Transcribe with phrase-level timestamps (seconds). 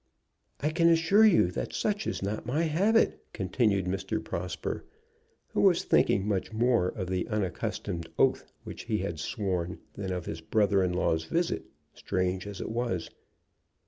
[0.61, 4.17] "I can assure you that such is not my habit," continued Mr.
[4.23, 4.83] Prosper,
[5.49, 10.25] who was thinking much more of the unaccustomed oath which he had sworn than of
[10.25, 13.11] his brother in law's visit, strange as it was.